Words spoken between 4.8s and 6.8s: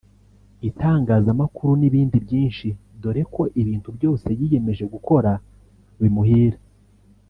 gukora bimuhira